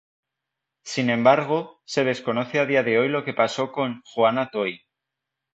Sin 0.83 1.11
embargo, 1.11 1.79
se 1.85 2.03
desconoce 2.03 2.59
a 2.59 2.65
día 2.65 2.81
de 2.81 2.97
hoy 2.97 3.07
lo 3.07 3.23
que 3.23 3.35
pasó 3.35 3.71
con 3.71 4.01
Joana 4.03 4.49
Toy. 4.49 4.81